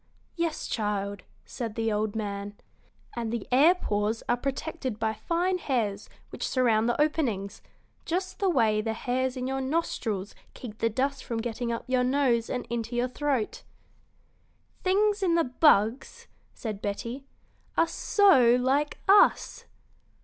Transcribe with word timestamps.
"Yes, 0.35 0.65
child," 0.67 1.21
said 1.45 1.75
the 1.75 1.91
old 1.91 2.15
man, 2.15 2.55
"and 3.15 3.31
the 3.31 3.47
air 3.51 3.75
pores 3.75 4.23
are 4.27 4.35
protected 4.35 4.97
by 4.97 5.13
fine 5.13 5.59
hairs 5.59 6.09
which 6.31 6.47
surround 6.47 6.89
the 6.89 6.99
openings, 6.99 7.61
just 8.03 8.39
the 8.39 8.49
way 8.49 8.81
the 8.81 8.93
hairs 8.93 9.37
in 9.37 9.45
your 9.45 9.61
nostrils 9.61 10.33
keep 10.55 10.79
the 10.79 10.89
dust 10.89 11.23
from 11.23 11.37
getting 11.37 11.71
up 11.71 11.83
your 11.85 12.03
nose 12.03 12.49
and 12.49 12.65
into 12.67 12.95
your 12.95 13.09
throat." 13.09 13.61
"Things 14.83 15.21
in 15.21 15.35
the 15.35 15.43
bugs," 15.43 16.25
said 16.51 16.81
Betty, 16.81 17.23
"are 17.77 17.87
so 17.87 18.55
like 18.55 18.97
us." 19.07 19.65